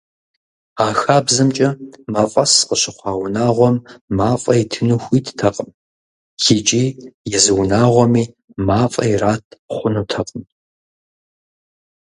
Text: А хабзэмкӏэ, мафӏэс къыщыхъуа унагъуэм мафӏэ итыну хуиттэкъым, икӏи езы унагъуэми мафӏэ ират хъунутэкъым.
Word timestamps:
А 0.85 0.87
хабзэмкӏэ, 1.01 1.69
мафӏэс 2.11 2.53
къыщыхъуа 2.67 3.11
унагъуэм 3.21 3.75
мафӏэ 4.17 4.53
итыну 4.61 4.99
хуиттэкъым, 5.03 5.69
икӏи 6.55 6.85
езы 7.37 7.51
унагъуэми 7.59 8.25
мафӏэ 8.67 9.03
ират 9.13 9.45
хъунутэкъым. 9.75 10.43